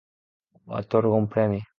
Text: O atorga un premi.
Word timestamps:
O 0.71 0.71
atorga 0.81 1.19
un 1.21 1.27
premi. 1.33 1.61